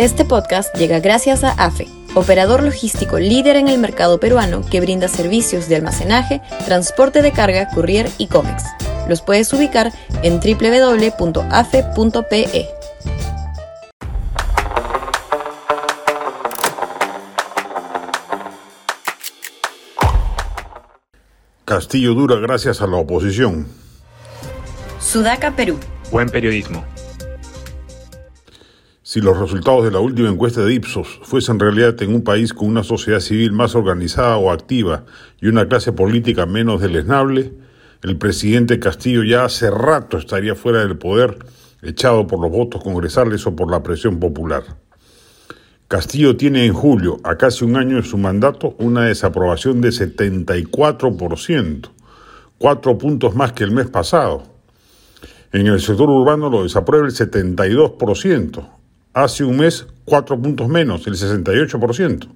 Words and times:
Este 0.00 0.24
podcast 0.24 0.74
llega 0.76 0.98
gracias 0.98 1.44
a 1.44 1.50
AFE, 1.50 1.86
operador 2.14 2.62
logístico 2.62 3.18
líder 3.18 3.56
en 3.56 3.68
el 3.68 3.76
mercado 3.76 4.18
peruano 4.18 4.62
que 4.62 4.80
brinda 4.80 5.08
servicios 5.08 5.68
de 5.68 5.76
almacenaje, 5.76 6.40
transporte 6.64 7.20
de 7.20 7.32
carga, 7.32 7.68
courier 7.74 8.08
y 8.16 8.28
cómics. 8.28 8.64
Los 9.10 9.20
puedes 9.20 9.52
ubicar 9.52 9.92
en 10.22 10.40
www.afe.pe. 10.40 11.20
Castillo 21.66 22.14
dura 22.14 22.36
gracias 22.36 22.80
a 22.80 22.86
la 22.86 22.96
oposición. 22.96 23.66
Sudaca, 24.98 25.50
Perú. 25.54 25.78
Buen 26.10 26.30
periodismo. 26.30 26.86
Si 29.10 29.20
los 29.20 29.36
resultados 29.36 29.82
de 29.82 29.90
la 29.90 29.98
última 29.98 30.28
encuesta 30.28 30.62
de 30.62 30.72
Ipsos 30.72 31.18
fuesen 31.24 31.58
realidad 31.58 32.00
en 32.00 32.14
un 32.14 32.22
país 32.22 32.54
con 32.54 32.68
una 32.68 32.84
sociedad 32.84 33.18
civil 33.18 33.50
más 33.50 33.74
organizada 33.74 34.36
o 34.36 34.52
activa 34.52 35.04
y 35.40 35.48
una 35.48 35.66
clase 35.66 35.90
política 35.90 36.46
menos 36.46 36.80
deleznable, 36.80 37.52
el 38.04 38.16
presidente 38.18 38.78
Castillo 38.78 39.24
ya 39.24 39.44
hace 39.44 39.68
rato 39.68 40.16
estaría 40.16 40.54
fuera 40.54 40.78
del 40.78 40.96
poder, 40.96 41.38
echado 41.82 42.28
por 42.28 42.40
los 42.40 42.52
votos 42.52 42.84
congresales 42.84 43.44
o 43.48 43.56
por 43.56 43.68
la 43.68 43.82
presión 43.82 44.20
popular. 44.20 44.62
Castillo 45.88 46.36
tiene 46.36 46.64
en 46.64 46.72
julio, 46.72 47.16
a 47.24 47.36
casi 47.36 47.64
un 47.64 47.76
año 47.76 47.96
de 47.96 48.04
su 48.04 48.16
mandato, 48.16 48.76
una 48.78 49.06
desaprobación 49.06 49.80
de 49.80 49.88
74%, 49.88 51.90
cuatro 52.58 52.96
puntos 52.96 53.34
más 53.34 53.54
que 53.54 53.64
el 53.64 53.72
mes 53.72 53.90
pasado. 53.90 54.44
En 55.50 55.66
el 55.66 55.80
sector 55.80 56.08
urbano 56.08 56.48
lo 56.48 56.62
desaprueba 56.62 57.08
el 57.08 57.12
72%, 57.12 58.79
hace 59.12 59.44
un 59.44 59.56
mes 59.58 59.86
cuatro 60.04 60.40
puntos 60.40 60.68
menos, 60.68 61.06
el 61.06 61.14
68%. 61.14 62.28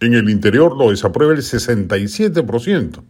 En 0.00 0.14
el 0.14 0.28
interior 0.28 0.76
lo 0.76 0.90
desaprueba 0.90 1.32
el 1.32 1.40
67%. 1.40 3.02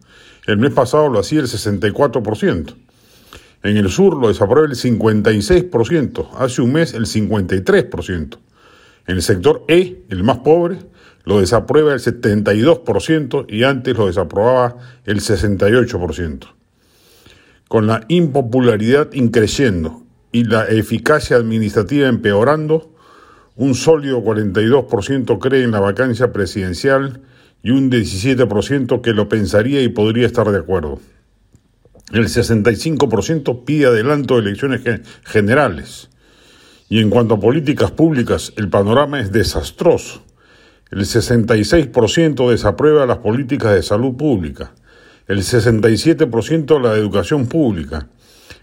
El 0.47 0.57
mes 0.57 0.71
pasado 0.71 1.09
lo 1.09 1.19
hacía 1.19 1.39
el 1.39 1.47
64%. 1.47 2.75
En 3.63 3.77
el 3.77 3.89
sur 3.89 4.15
lo 4.15 4.27
desaprueba 4.27 4.67
el 4.67 4.75
56%. 4.75 6.29
Hace 6.37 6.61
un 6.61 6.73
mes 6.73 6.93
el 6.93 7.05
53%. 7.05 8.37
En 9.07 9.15
el 9.15 9.21
sector 9.21 9.65
E, 9.67 10.03
el 10.09 10.23
más 10.23 10.39
pobre, 10.39 10.79
lo 11.25 11.39
desaprueba 11.39 11.93
el 11.93 11.99
72% 11.99 13.45
y 13.49 13.63
antes 13.63 13.97
lo 13.97 14.07
desaprobaba 14.07 14.77
el 15.05 15.19
68%. 15.19 16.47
Con 17.67 17.87
la 17.87 18.05
impopularidad 18.07 19.11
increciendo 19.13 20.04
y 20.35 20.43
la 20.43 20.65
eficacia 20.65 21.37
administrativa 21.37 22.09
empeorando, 22.09 22.93
un 23.55 23.73
sólido 23.73 24.21
42% 24.21 25.39
cree 25.39 25.63
en 25.63 25.71
la 25.71 25.79
vacancia 25.79 26.33
presidencial 26.33 27.21
y 27.63 27.71
un 27.71 27.89
17% 27.89 28.99
que 28.99 29.13
lo 29.13 29.29
pensaría 29.29 29.81
y 29.81 29.87
podría 29.87 30.25
estar 30.25 30.51
de 30.51 30.57
acuerdo. 30.57 30.99
El 32.11 32.25
65% 32.25 33.63
pide 33.63 33.85
adelanto 33.85 34.35
de 34.35 34.41
elecciones 34.41 34.81
generales. 35.23 36.09
Y 36.89 36.99
en 36.99 37.09
cuanto 37.09 37.35
a 37.35 37.39
políticas 37.39 37.91
públicas, 37.91 38.51
el 38.57 38.67
panorama 38.67 39.21
es 39.21 39.31
desastroso. 39.31 40.21
El 40.91 40.99
66% 40.99 42.49
desaprueba 42.49 43.05
las 43.05 43.19
políticas 43.19 43.73
de 43.73 43.83
salud 43.83 44.17
pública, 44.17 44.73
el 45.29 45.43
67% 45.43 46.81
la 46.81 46.91
de 46.91 46.99
educación 46.99 47.47
pública, 47.47 48.09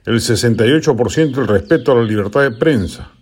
el 0.04 0.16
68% 0.16 1.38
el 1.38 1.48
respeto 1.48 1.92
a 1.92 1.94
la 1.96 2.02
libertad 2.02 2.42
de 2.42 2.50
prensa, 2.52 3.12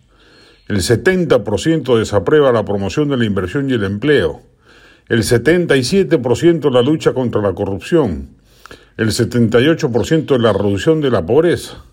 el 0.69 0.79
70% 0.79 1.99
desaprueba 1.99 2.53
la 2.53 2.65
promoción 2.65 3.09
de 3.09 3.17
la 3.17 3.25
inversión 3.25 3.69
y 3.69 3.75
el 3.75 3.85
empleo, 3.85 4.43
el 5.09 5.23
77% 5.23 6.71
la 6.71 6.83
lucha 6.83 7.13
contra 7.13 7.43
la 7.43 7.53
corrupción, 7.53 8.29
el 8.97 9.09
78% 9.09 10.39
la 10.39 10.53
reducción 10.53 11.01
de 11.01 11.11
la 11.11 11.27
pobreza, 11.27 11.85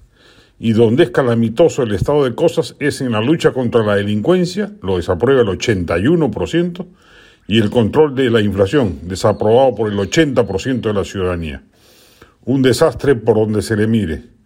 y 0.59 0.73
donde 0.73 1.03
es 1.03 1.09
calamitoso 1.11 1.83
el 1.83 1.93
estado 1.93 2.23
de 2.23 2.35
cosas 2.35 2.75
es 2.79 3.01
en 3.01 3.11
la 3.11 3.21
lucha 3.21 3.51
contra 3.51 3.83
la 3.83 3.95
delincuencia, 3.95 4.71
lo 4.81 4.97
desaprueba 4.97 5.41
el 5.41 5.47
81%, 5.47 6.85
y 7.47 7.59
el 7.59 7.69
control 7.69 8.13
de 8.13 8.29
la 8.29 8.41
inflación, 8.41 8.99
desaprobado 9.03 9.73
por 9.73 9.91
el 9.91 9.97
80% 9.97 10.81
de 10.81 10.93
la 10.93 11.05
ciudadanía. 11.05 11.63
Un 12.43 12.61
desastre 12.61 13.15
por 13.15 13.35
donde 13.35 13.61
se 13.61 13.77
le 13.77 13.87
mire. 13.87 14.36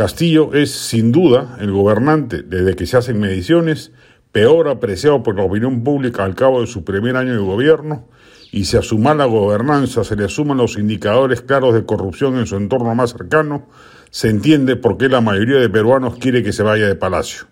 Castillo 0.00 0.54
es 0.54 0.70
sin 0.70 1.12
duda 1.12 1.58
el 1.60 1.72
gobernante, 1.72 2.42
desde 2.42 2.74
que 2.74 2.86
se 2.86 2.96
hacen 2.96 3.20
mediciones, 3.20 3.92
peor 4.32 4.68
apreciado 4.68 5.22
por 5.22 5.36
la 5.36 5.42
opinión 5.42 5.84
pública 5.84 6.24
al 6.24 6.34
cabo 6.34 6.62
de 6.62 6.66
su 6.66 6.84
primer 6.84 7.18
año 7.18 7.32
de 7.32 7.38
gobierno, 7.40 8.08
y 8.50 8.64
si 8.64 8.78
a 8.78 8.82
su 8.82 8.96
mala 8.96 9.26
gobernanza 9.26 10.02
se 10.02 10.16
le 10.16 10.30
suman 10.30 10.56
los 10.56 10.78
indicadores 10.78 11.42
claros 11.42 11.74
de 11.74 11.84
corrupción 11.84 12.38
en 12.38 12.46
su 12.46 12.56
entorno 12.56 12.94
más 12.94 13.12
cercano, 13.12 13.68
se 14.08 14.30
entiende 14.30 14.74
por 14.76 14.96
qué 14.96 15.10
la 15.10 15.20
mayoría 15.20 15.60
de 15.60 15.68
peruanos 15.68 16.16
quiere 16.16 16.42
que 16.42 16.54
se 16.54 16.62
vaya 16.62 16.86
de 16.86 16.94
palacio. 16.94 17.48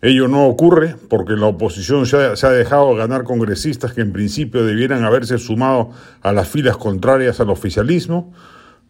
Ello 0.00 0.28
no 0.28 0.46
ocurre 0.46 0.96
porque 1.10 1.34
la 1.34 1.48
oposición 1.48 2.06
se 2.06 2.16
ha, 2.16 2.50
dejado 2.50 2.94
ganar 2.94 3.24
congresistas 3.24 3.92
que 3.92 4.00
en 4.00 4.14
principio 4.14 4.64
debieran 4.64 5.04
haberse 5.04 5.36
sumado 5.36 5.90
a 6.22 6.32
las 6.32 6.48
filas 6.48 6.78
contrarias 6.78 7.40
al 7.40 7.50
oficialismo, 7.50 8.32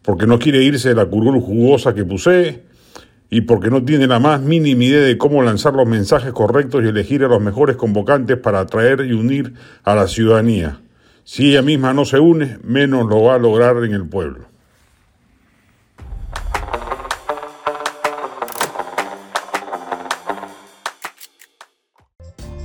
porque 0.03 0.27
no 0.27 0.37
quiere 0.37 0.63
irse 0.63 0.89
de 0.89 0.95
la 0.95 1.05
curul 1.05 1.41
jugosa 1.41 1.93
que 1.95 2.05
posee 2.05 2.63
y 3.29 3.41
porque 3.41 3.71
no 3.71 3.83
tiene 3.83 4.05
la 4.05 4.19
más 4.19 4.41
mínima 4.41 4.83
idea 4.83 5.01
de 5.01 5.17
cómo 5.17 5.41
lanzar 5.41 5.73
los 5.73 5.87
mensajes 5.87 6.31
correctos 6.33 6.83
y 6.83 6.89
elegir 6.89 7.23
a 7.23 7.27
los 7.27 7.41
mejores 7.41 7.75
convocantes 7.75 8.37
para 8.37 8.59
atraer 8.59 9.01
y 9.01 9.13
unir 9.13 9.53
a 9.83 9.95
la 9.95 10.07
ciudadanía. 10.07 10.81
Si 11.23 11.49
ella 11.49 11.61
misma 11.61 11.93
no 11.93 12.05
se 12.05 12.19
une, 12.19 12.59
menos 12.63 13.07
lo 13.07 13.23
va 13.23 13.35
a 13.35 13.39
lograr 13.39 13.77
en 13.83 13.93
el 13.93 14.07
pueblo. 14.07 14.53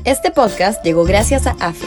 Este 0.05 0.31
podcast 0.31 0.83
llegó 0.85 1.05
gracias 1.05 1.47
a 1.47 1.51
AFE, 1.61 1.87